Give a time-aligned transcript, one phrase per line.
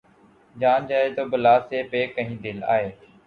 [0.55, 2.89] جان جائے تو بلا سے‘ پہ کہیں دل آئے